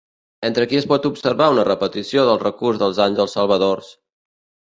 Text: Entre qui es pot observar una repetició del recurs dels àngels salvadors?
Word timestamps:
Entre 0.47 0.65
qui 0.69 0.77
es 0.77 0.87
pot 0.91 1.03
observar 1.09 1.49
una 1.55 1.65
repetició 1.67 2.23
del 2.31 2.41
recurs 2.45 2.81
dels 2.85 3.03
àngels 3.07 3.37
salvadors? 3.39 3.93